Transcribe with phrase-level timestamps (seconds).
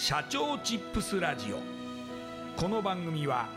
[0.00, 1.56] 社長チップスラジオ。
[2.56, 3.48] この番組は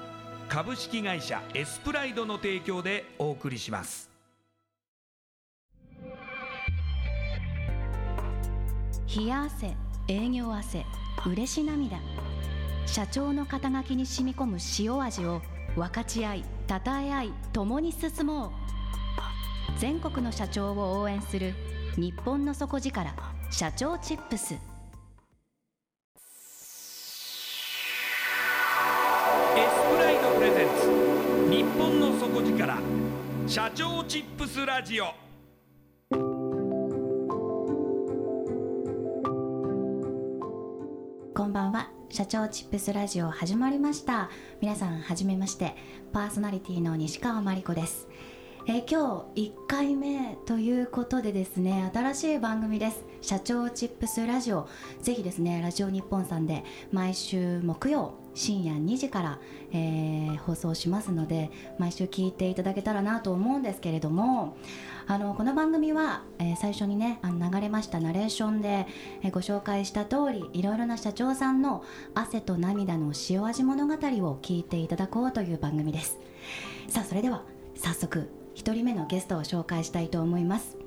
[0.49, 4.09] 株式会社エスプライドの提供でお送りします。
[9.15, 9.75] 冷や汗
[10.07, 10.83] 営業汗
[11.27, 11.99] 嬉し涙。
[12.87, 15.43] 社長の肩書きに染み込む塩味を
[15.75, 18.51] 分かち合いたたえ合い共に進もう。
[19.77, 21.53] 全国の社長を応援する
[21.97, 23.13] 日本の底力
[23.51, 24.70] 社長チップス。
[31.61, 32.79] 日本の底力
[33.45, 35.05] 社長チップスラジオ。
[41.35, 44.31] こんばんは社長チップスラジオ始まりました。
[44.59, 45.75] 皆さんはじめまして
[46.11, 48.07] パーソナリティの西川真理子です。
[48.67, 53.05] え今日1回目ということでですね新しい番組です。
[53.21, 54.67] 社長チップスラジオ。
[55.03, 59.39] ぜひですねラジオ日本さんで毎週木曜深夜2時から、
[59.71, 64.57] えー放送しますので毎週聞いていただけたらなと思うんですけれども
[65.05, 68.87] あのこの番組は、えー最初にねあの流れましたナレーションで、
[69.21, 71.83] えーご紹介した通りいろいろな社長さんの
[72.13, 73.97] 汗と涙の塩味物語を
[74.41, 76.19] 聞いていただこうという番組です。
[76.87, 77.43] さあそれでは
[77.75, 80.80] 早速1人目のゲストを紹介したいと思います。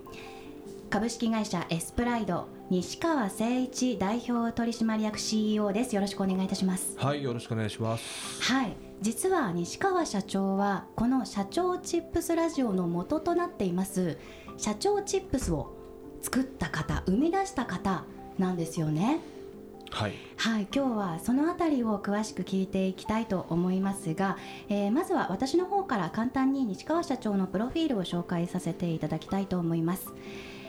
[0.95, 5.93] 株式会社エスプライド西川誠一代表取締役 CEO です。
[5.97, 6.97] よろしくお願いいたします。
[6.97, 8.41] はい、よろしくお願いします。
[8.45, 8.77] はい。
[9.03, 14.19] 実は西川社長はこの社長チップスラジオの元となっています。
[14.57, 15.75] 社長チップスを
[16.23, 18.05] 作った方生み出した方
[18.39, 19.19] なんですよね。
[19.91, 20.69] はい、はい。
[20.73, 24.39] 今日はそのあたりを詳しく聞いていきたいと思いますが、
[24.69, 30.13] えーまずは私の方から簡単に西川社長のプロフィールを紹介させていただきたいと思います、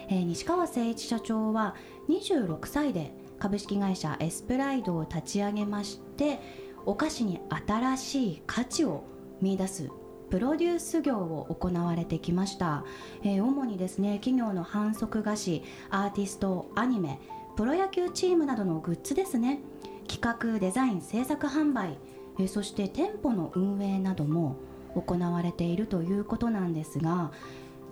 [0.10, 1.76] えー西川誠一社長は
[2.10, 6.40] 26歳で株式会社エスプライドを立ち上げまして
[6.86, 9.04] お菓子に新しい価値を
[9.42, 9.90] 見出す
[10.30, 12.86] プロデュース業を行われてきました、
[13.24, 17.20] えー主にですね企業の反則菓子アーティストアニメ
[17.56, 19.62] プロ野球チームなどのグッズですね。
[20.10, 20.22] 企
[20.54, 21.98] 画デザイン制作販売、
[22.40, 24.58] えーそして店舗の運営なども
[24.94, 27.32] 行われているということなんですが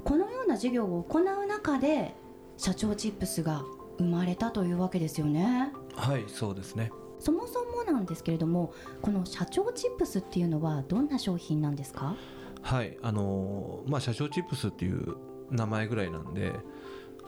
[0.04, 2.16] このような事業を行う中で
[2.58, 3.64] 社長チップスが
[3.98, 6.92] 生まれたというわけですよねはい、そうですね。
[7.20, 12.16] そもそもなんですけれどもこの社長チップスっていうのはどんな商品なんですか？
[12.62, 15.16] はい、あのーまあ社長チップスっていう
[15.50, 16.52] 名前ぐらいなんで、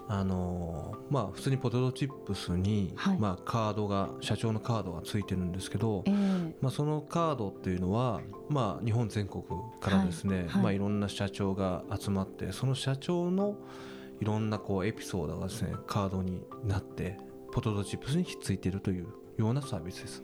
[0.08, 6.12] あのーまあ普通にポテトチップスに、はいまあカードが社長のカードがついてるんですけどえ。
[6.12, 9.44] ーまあ、そのカードっていうのは、まあ、日本全国
[9.82, 13.58] からですね、はいはいいまあ、いろんな社長が集まってその社長の
[14.20, 17.18] いろんなこうエピソードがですねカードになって
[17.52, 19.08] ポテトチップスにひっついているという
[19.38, 20.24] ようなサービスです。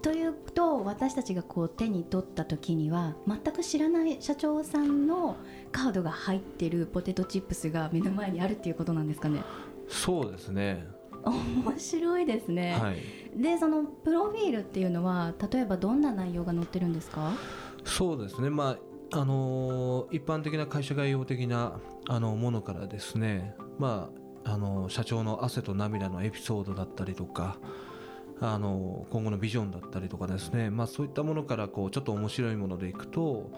[0.00, 5.36] というと私たちがこう手に取った時には全く知らない社長さんの
[5.72, 9.42] カードが入ってるポテトチップスが目の前にあるっていうことなんですかね？
[9.88, 10.86] そうですね、
[11.24, 12.96] 面白いですね、はい。
[13.36, 17.32] でそのプロフィールっていうのは例えばどんな内容が載ってるんですか？
[17.84, 18.76] そうですね、ま
[19.12, 24.10] ああのー一般的な会社概要的なあのものからですね、ま
[24.44, 27.56] ああの社長の汗と涙のエピソードだったりとか、
[28.40, 33.50] あの今後のビジョンだったりとかですね、まあ、そういったものからこうちょっと面白いものでいくと、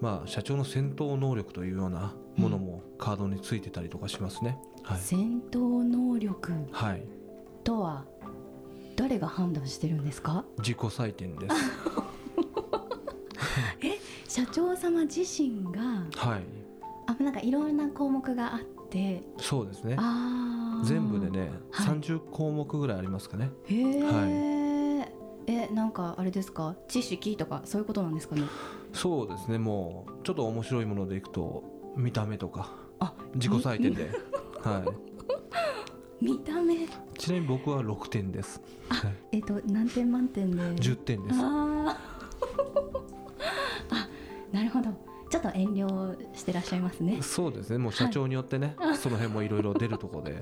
[0.00, 4.58] まあ、社長の戦闘能力というようなものもカードについてたりとかしますね。
[4.82, 7.02] はい、戦闘能力はい、
[7.62, 8.04] とは
[8.96, 10.44] 誰が判断してるんですか？
[10.58, 11.54] 自己採点です。
[14.28, 15.80] 社長様自身が
[16.16, 16.42] はい、
[17.06, 18.60] あなんかいろんな項目があっ
[18.90, 19.22] て。
[19.38, 19.94] そうですね。
[19.96, 20.53] あー
[20.84, 21.86] 全部でね、はい。
[21.98, 23.50] 30項目ぐらいありますかね。
[23.66, 25.08] へえ、
[25.46, 26.74] えなんかあれですか？
[26.88, 28.42] 知識とかそういうことなんですかね？
[28.92, 29.58] そうですね。
[29.58, 31.62] もうちょっと面白いものでいくと
[31.96, 34.10] 見た目とかあ自己採点で、
[34.62, 34.82] は
[36.20, 36.74] 見た目。
[36.84, 36.88] い。
[37.18, 38.60] ちなみに僕は6点です。
[38.88, 39.14] はい。
[39.32, 41.36] えっと何点満点で？10点です。
[41.40, 41.98] あ
[44.52, 44.90] なるほど。
[45.30, 47.18] ちょっと遠慮してらっしゃいますね。
[47.20, 47.78] そうですね。
[47.78, 50.40] もう社長によってね、その辺もいろいろ出るところで、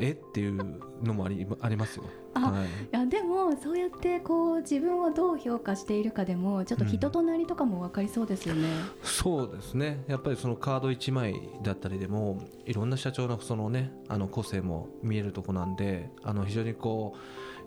[0.00, 0.10] え？
[0.12, 2.04] っていうのもありありますよ。
[2.34, 2.66] あはい。
[2.66, 8.68] いやでもそうやってこう自分をどう評価しているかでもちょっと人となりとかも分かりそうですよね、
[9.02, 10.04] そうですね。
[10.06, 17.18] やっぱりそのカード1枚だったりでもいろんな社長のそのねあの個性も見えるとこなんであの非常にこう、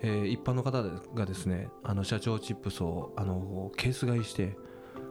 [0.02, 0.84] えー一般の方
[1.14, 4.56] がですねあの社長チップスをあのケース買いして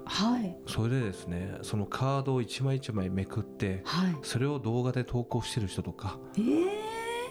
[0.06, 0.56] はい。
[0.66, 4.16] それでですねそのカードを1枚1枚めくってはい。
[4.22, 6.77] それを動画で投稿してる人とか、えー、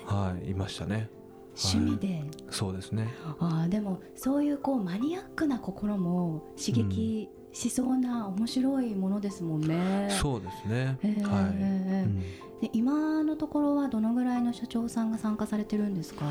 [0.08, 1.10] はい、いましたね。
[1.56, 3.14] 趣味で、そうですね。
[3.40, 11.24] あーでもそういうこうマニアックな心も刺激しそうな面白いものですもんね、そうですね、えー。
[11.24, 12.20] はい、えーうん。
[12.62, 16.26] で今のところはどのぐらいの社長さんが参加されてるんですか？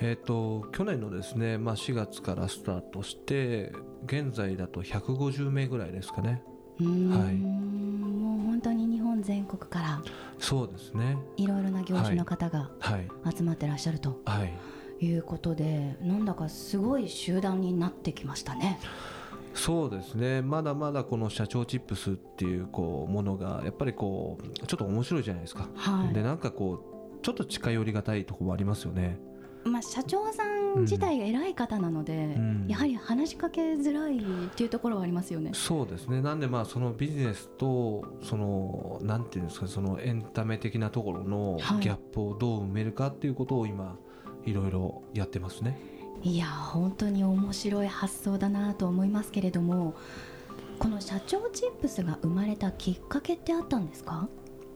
[0.00, 3.72] えー、と去年のですね、まあ、4月からスタートして
[4.06, 6.42] 現在だと150名ぐらいですかね。
[6.80, 7.81] はい
[9.22, 10.02] 本全国から
[10.38, 11.16] そうですね。
[11.36, 13.08] いろいろな業種の方がはい。
[13.34, 14.52] 集まってらっしゃるとはい。
[15.04, 18.78] いうことで、なんだかすごい集団になってきましたね。
[19.54, 20.42] そうですね。
[20.42, 26.14] まだまだこの社長チップスっていうこうものがやっぱりこうちょっと面白いじゃないですか、はい。
[26.14, 26.84] でなんかこ
[27.20, 29.18] うちょっと近寄りがたいところもありますよね。
[29.64, 32.66] まあ、社長さん自体が偉い方なので、ん。
[32.68, 34.22] やはり話しかけづらいっ
[34.54, 35.50] ていうところはありますよね。
[35.54, 36.20] そうですね。
[36.22, 41.80] なんでまあそのビジネスとそのなんていうんですかそのエンタメ的なところのはい。
[41.80, 43.96] ギャップをどう埋めるかっていうことを今
[44.44, 45.78] いろいろやってますね。
[46.22, 49.94] いや本当に面白い発想だなと思いますけれども
[50.78, 54.28] この社長チップスが生まれたきっかけってあったんですか？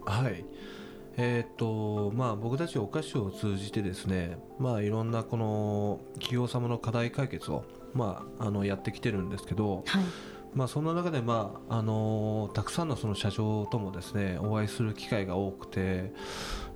[0.05, 0.45] はい
[1.19, 7.65] えーっとまあ僕たちお菓子を通じてですねまあいろんなこの企業様の課題解決を
[7.95, 10.05] まああのやってきてるんですけどはい。
[10.55, 16.15] まあそんな中でまああのたくさんのその社長ともですねお会いする機会が多くて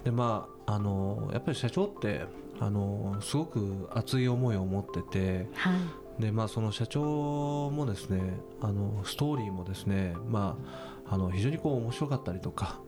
[0.05, 2.25] でまああのやっぱり社長って
[2.59, 6.23] あのすごく熱い思いを持っててはい。
[6.23, 8.21] でまあその社長もですね
[8.61, 10.59] あのストーリーもですねま
[11.07, 12.81] ああの非常にこう面白かったりとか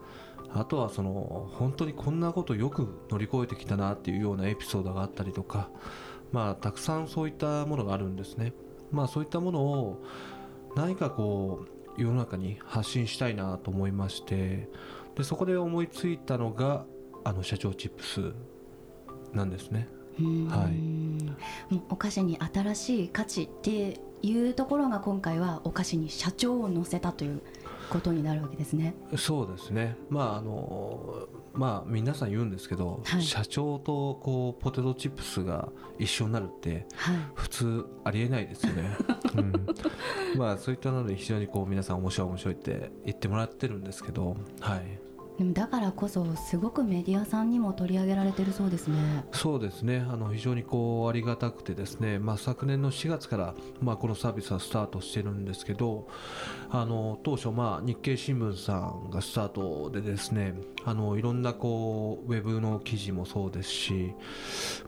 [0.54, 5.70] あとはその本当にこんなことよく乗り越えてきたなっていうようなエピソードがあったりとか
[6.30, 8.52] まあたくさんそういったものがあるんですね。
[8.90, 10.02] まあそういったものを
[10.76, 11.66] 何かこ
[11.96, 14.68] う世の中に発信したいなと思いまして
[15.16, 16.84] でそこで思いついたのが
[17.24, 18.32] あの社長チップス
[19.32, 19.88] なんですね。
[20.48, 21.76] はい。
[21.88, 27.42] お菓子に新しい価値っていうところが今回はお菓子に社長を乗せたという
[27.92, 28.94] ことになるわけですね。
[29.16, 29.96] そうですね。
[30.08, 33.22] まああのまあ皆さん言うんですけど、はい。
[33.22, 35.68] 社長とこうポテトチップスが
[35.98, 37.16] 一緒になるってはい。
[37.34, 38.96] 普通ありえないですよね、
[39.36, 39.66] うん、
[40.38, 49.24] まあそういったので非常にこう皆さん面白い面白いって言ってもらってるんですけどはいでもだからこそすごくメディアさんにも取り上げられてるそうですね。
[49.32, 50.06] そうですね。
[50.08, 56.06] あの非常にこうありがたくてですね、まあ、昨年の4月から、まあ、このサービスはスタートしてるんですけど
[56.70, 64.12] あの当初、まあ、日経新聞さんがスタートでですねあのいろんなこうウェブの記事もそうですし、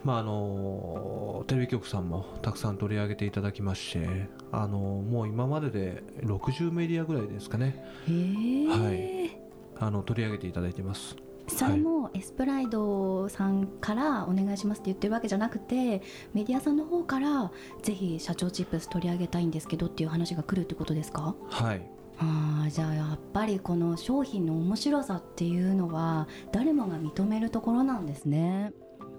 [0.05, 7.83] まあ、あのテレビ局さんもたくさん取り上げていただきましてあのもう今までで60メディアぐらいですかね。
[8.07, 9.44] はい
[9.78, 11.16] あの取り上げていただいてます。
[11.47, 16.00] それもエスプライドさんからお願いしますって言ってるわけじゃなくて
[16.33, 17.50] メディアさんの方から
[17.83, 21.35] ぜひ社長チップス取り上げたいんですけどっていう話が来るってことですか？
[21.50, 21.87] はい。
[22.16, 28.73] あーじゃあやっぱりこの商品の面白さっていうのは誰もが認めるところなんですね、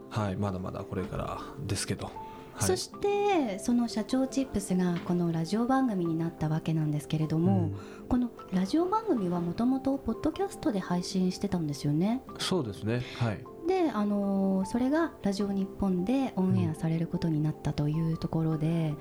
[0.09, 2.15] はい、まだまだこれからですけど、はい、
[2.59, 7.71] そしてその社長チップスがこのラジオ番組になったわけなんですけれども、
[8.07, 12.21] このラジオ番組はもともとポッドキャストで配信してたんですよね。
[12.39, 13.01] そうですね。
[13.17, 13.43] はい。
[13.67, 18.93] で、あのーそれがラジオ日本でオンエアされることになったというところで、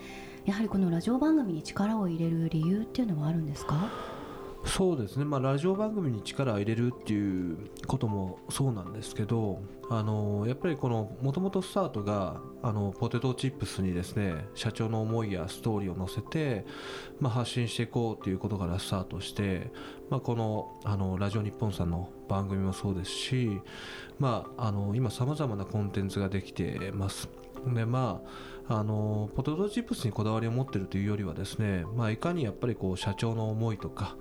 [0.46, 3.90] やはりこのラジオ番組に力を入れる理由っていうのはあるんですか？
[4.64, 16.64] そうですね、まあ、ラジオ番組に力を入れるっていうこともそうなんですけどあのやっぱりこのもともとスタートがあのポテトチップスにですね社長の思いやストーリーを載せて、
[17.20, 19.70] まあ、発信していこうということからスタートして、
[20.10, 23.60] まあ、このあのラジオ日本さんの番組もそうですし、
[24.18, 27.28] まあ、あの今さまざまなコンテンツができてます。
[27.72, 28.28] でまあ、
[28.66, 34.16] あのポテトチップスにこだわりを持っているというよりはですね、まあ、いかにやっぱりこう社長の思いとか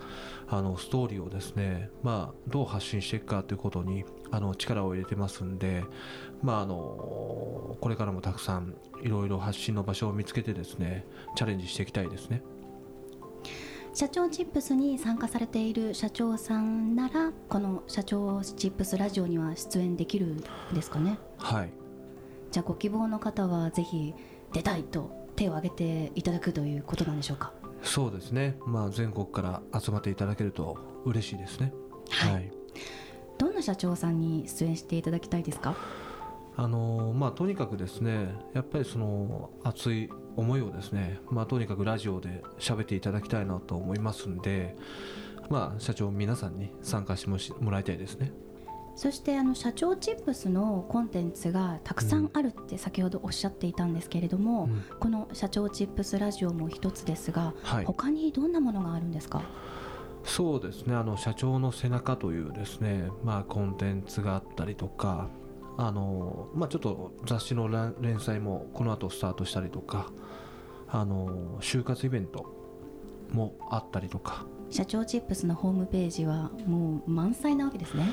[0.49, 5.85] あのストーリーをですね、まあ、どう発信していくかということにあの力を入れてますんで、
[6.41, 12.41] まあ、あのこれからもたくさんいろいろ発信の場所を見つけてですねチャレンジしていきたいですね。
[13.95, 21.19] 社長チップスに参加されている社長さんならこの社長チップスラジオには出演できるんですかね？
[21.37, 21.69] はい
[22.51, 24.13] じゃあご希望の方はぜひ
[24.53, 27.51] 出たいと手を挙げていただくということなんでしょうか？
[27.81, 31.73] そうですね、まあ、全国から集まっていただけると嬉しいですね。
[32.09, 32.51] はい。
[33.37, 35.75] どんな社長さんに出演していただきたいですか？
[36.55, 44.75] あのまあ、とにかくですねやっぱりその熱い思いをですね、まあ、とにかくラジオで喋っていただきたいなと思いますんで、
[45.49, 48.31] まあ、社長皆さんに参加してもらいたいですね
[48.95, 54.83] そしてあの社長チップスのコンテンツがたくさんあるって先ほどおっしゃっていたんですけれども、うん。
[54.99, 57.85] この社長チップスラジオも一つですが、はい。
[57.85, 59.41] 他にどんなものがあるんですか？
[60.23, 60.95] そうですね。
[60.95, 65.27] あの社長の背中というですね、まあ、コンテンツがあったりとか
[65.77, 70.11] あの、まあ、ちょっと雑誌のら連載もこの後スタートしたりとか
[70.87, 72.45] あの就活イベント
[73.31, 74.45] もあったりとか。
[74.69, 78.11] 社長チップスのホームページはもう満載なわけですね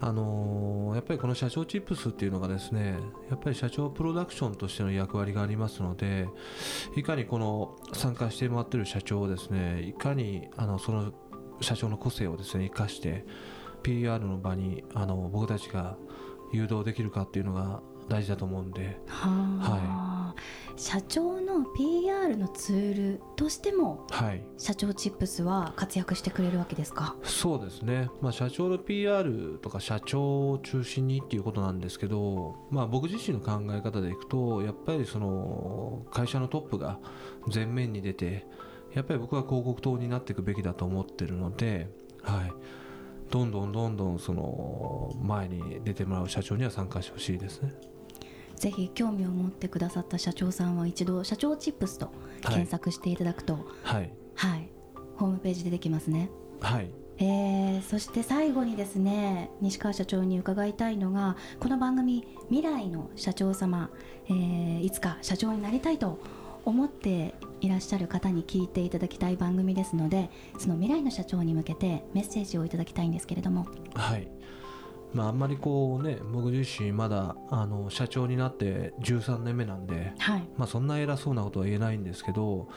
[0.00, 2.98] あのーやっぱりこの社長チップスっていうのがですね
[3.30, 6.28] やっぱり社長プロダクションとしての役割がありますので
[6.96, 11.12] いかにこの参加してもらっている社長をですねいかにあのその
[11.60, 13.24] 社長の個性をですね生かして
[13.82, 15.96] PR の場にあの僕たちが
[16.52, 18.98] 誘導できるかっていうのが大事だと思うんで。
[19.08, 20.34] はあ、
[20.76, 24.42] 社長の PR のツールとしてもはい。
[24.56, 27.16] 社長チップスは活躍してくれるわけですか？
[27.22, 36.98] そうですね、まあ、社長の PR とか社長を中心にっていうことなんですけど、まあ、僕自身の考え方でいくとやっぱりその会社のトップが
[37.52, 38.46] 前面に出て
[38.94, 41.88] やっぱり僕は広告塔になっていくべきだと思ってるので、
[42.22, 42.52] はい、
[43.30, 47.72] どんどんどんどんその前に出てもらう社長には参加してほしいですね。
[48.58, 52.10] ぜひ興味を持ってくださった社長さんは一度社長チップスと
[52.42, 54.68] 検索していただくとはい、はい、
[55.16, 56.30] ホームページ出てきますね。
[56.60, 56.90] はい。
[57.20, 63.90] えーそして最後にですね西川社長に伺いたいのがこの番組「未来の社長様、
[64.28, 66.18] えーいつか社長になりたい」と
[66.64, 73.66] 思っていらっしゃる方に聞いていただきたい番組ですのでその未来の社長に向けてメッセージをいただきたいんですけれども。
[73.94, 74.28] はい
[75.12, 80.48] まあ、あんまりこうね僕自身まだあの社長になって13年目なんで、はい。
[80.56, 82.68] まあ、そんな偉そうなことは言えないんですけど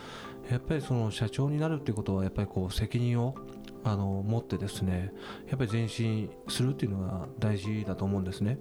[0.50, 3.36] やっぱりその社長になるっていうことはやっぱりこう責任を
[3.84, 5.12] あの持ってですね
[5.50, 8.60] やっぱり前進するっていうのが大事だと思うんですね。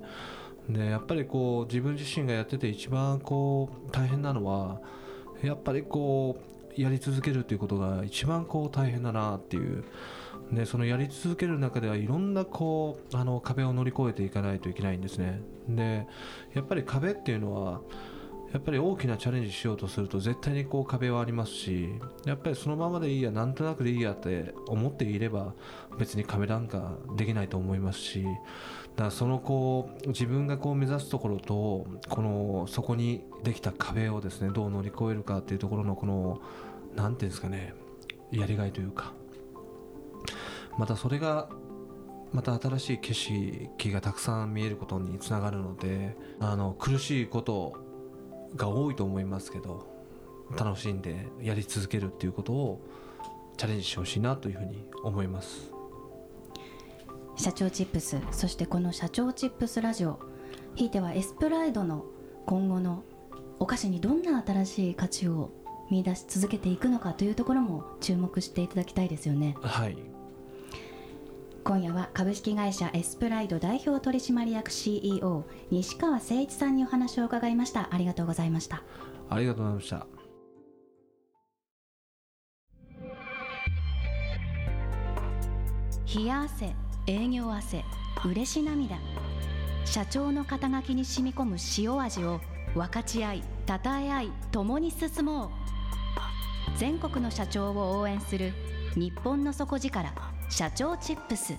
[0.68, 4.80] でやっぱりこう自分自身がやってて一番こう大変なのは
[5.42, 6.36] やっぱりこ
[6.76, 9.84] うやり続けるっていうことが一番こう大変だなっていう
[10.52, 15.40] でそのやり続ける中ではいろんなこうあの壁を乗り越えていかないといけないんですね。
[15.68, 16.06] で
[16.54, 17.80] やっぱり壁っていうのは
[18.52, 21.88] やっぱり大きなチャレンジしようとすると絶対にこう壁はありますし
[22.24, 25.54] やっぱりそのままでいいやなんとなくでいいやって思っていれば
[25.98, 28.38] 別に壁なんかできないと思いますしだか
[28.96, 36.40] らそのこう自分がこう目指すところとこのそこにできた壁をですねどう乗り越えるかっていうところのこの
[36.96, 37.74] なんていうんですかね
[38.32, 39.12] やりがいというか
[40.78, 41.48] またそれが
[42.32, 47.76] また新しい景色がたくさん見えることにつながるのであの苦しいこと
[48.56, 49.88] が多いと思いますけど
[50.56, 52.80] 楽しんでやり続けるっていうことを
[53.56, 55.72] チャレンジしてほしいなというふうに思います。
[57.36, 60.20] 社長チップスそしてこの社長チップスラジオ
[60.74, 62.04] ひいてはエスプライドの
[62.44, 63.02] 今後の
[63.58, 65.50] お菓子にどんな新しい価値を
[65.90, 69.56] 見出し続けていくのかというところも注目していただきたいですよね。
[69.62, 70.09] はい
[71.70, 77.86] 今夜は株式会社エスプライド代表取締役 CEO 西川誠一さんにお話を伺いました。
[77.92, 78.82] ありがとうございました。
[79.28, 80.06] ありがとうございました。
[86.12, 86.74] 冷や汗
[87.06, 87.84] 営業汗
[88.24, 88.98] 嬉し涙。
[89.84, 92.40] 社長の肩書きに染み込む塩味を
[92.74, 95.50] 分かち合い称え合い共に進もう。
[96.76, 98.54] 全国の社長を応援する
[98.96, 100.12] 日本の底力
[100.52, 101.52] 社長チップス。
[101.52, 101.58] 日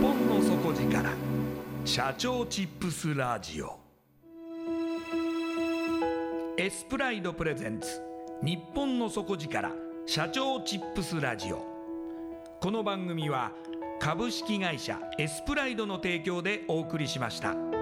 [0.00, 1.10] 本の底力
[1.84, 3.78] 社長チップスラジオ。
[6.56, 8.00] エスプライドプレゼンツ
[8.42, 9.70] 日本の底力
[10.06, 11.58] 社長チップスラジオ。
[12.62, 13.52] この番組は
[14.00, 17.75] 株式会社エスプライドの提供でお送りしました。